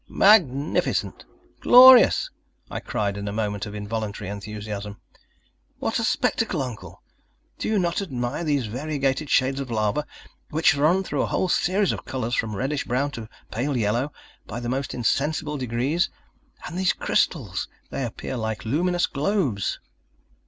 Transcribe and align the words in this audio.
"Magnificent, 0.09 1.25
glorious!" 1.59 2.31
I 2.71 2.79
cried 2.79 3.17
in 3.17 3.27
a 3.27 3.31
moment 3.31 3.67
of 3.67 3.75
involuntary 3.75 4.31
enthusiasm, 4.31 4.99
"What 5.77 5.99
a 5.99 6.03
spectacle, 6.03 6.63
Uncle! 6.63 7.03
Do 7.59 7.67
you 7.67 7.77
not 7.77 8.01
admire 8.01 8.43
these 8.43 8.65
variegated 8.65 9.29
shades 9.29 9.59
of 9.59 9.69
lava, 9.69 10.07
which 10.49 10.73
run 10.75 11.03
through 11.03 11.21
a 11.21 11.27
whole 11.27 11.49
series 11.49 11.91
of 11.91 12.03
colors, 12.03 12.33
from 12.33 12.55
reddish 12.55 12.85
brown 12.85 13.11
to 13.11 13.29
pale 13.51 13.77
yellow 13.77 14.11
by 14.47 14.59
the 14.59 14.69
most 14.69 14.95
insensible 14.95 15.59
degrees? 15.59 16.09
And 16.65 16.79
these 16.79 16.93
crystals, 16.93 17.67
they 17.91 18.03
appear 18.03 18.37
like 18.37 18.65
luminous 18.65 19.05
globes." 19.05 19.77